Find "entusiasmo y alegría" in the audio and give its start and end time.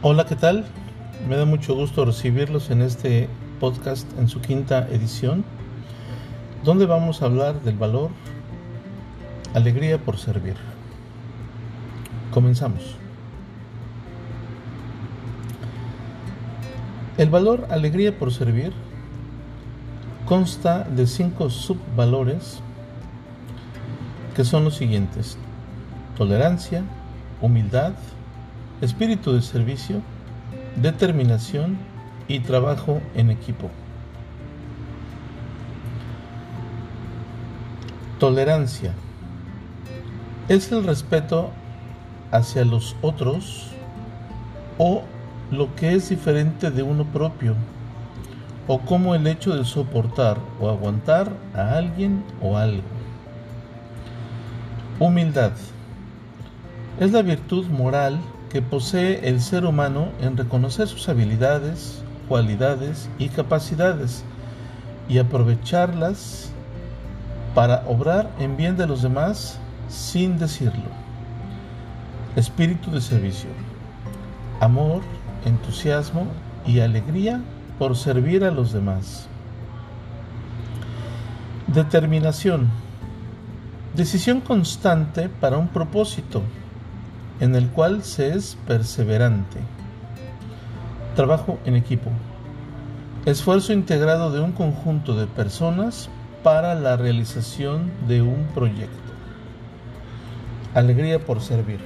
75.44-77.40